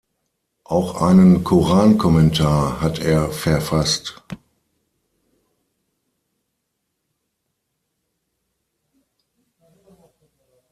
Auch 0.63 0.99
einen 0.99 1.43
Korankommentar 1.43 2.81
hat 2.81 2.97
er 2.97 3.29
verfasst. 3.31 4.19